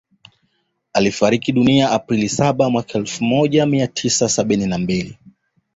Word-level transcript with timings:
Alifariki 0.93 1.51
dunia 1.51 1.91
April 1.91 2.29
saba 2.29 2.69
mwaka 2.69 2.93
elfu 2.97 3.23
moja 3.23 3.65
mia 3.65 3.87
tisa 3.87 4.29
sabini 4.29 4.65
na 4.67 4.77
mbili 4.77 5.17